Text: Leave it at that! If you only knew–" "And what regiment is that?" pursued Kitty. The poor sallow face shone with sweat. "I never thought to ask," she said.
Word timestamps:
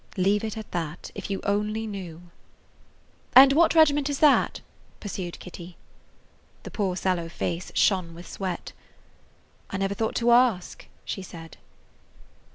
Leave 0.17 0.43
it 0.43 0.57
at 0.57 0.71
that! 0.71 1.11
If 1.13 1.29
you 1.29 1.41
only 1.43 1.85
knew–" 1.85 2.23
"And 3.35 3.53
what 3.53 3.75
regiment 3.75 4.09
is 4.09 4.17
that?" 4.17 4.61
pursued 4.99 5.37
Kitty. 5.39 5.77
The 6.63 6.71
poor 6.71 6.95
sallow 6.95 7.29
face 7.29 7.71
shone 7.75 8.15
with 8.15 8.27
sweat. 8.27 8.73
"I 9.69 9.77
never 9.77 9.93
thought 9.93 10.15
to 10.15 10.31
ask," 10.31 10.87
she 11.05 11.21
said. 11.21 11.57